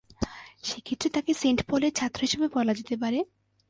সেক্ষেত্রে 0.63 1.09
তাকে 1.15 1.31
সেন্ট 1.33 1.59
পলের 1.69 1.93
ছাত্র 1.95 2.19
হিসেবে 2.21 2.47
বলা 2.55 2.73
যেতে 2.79 2.95
পারে। 3.01 3.19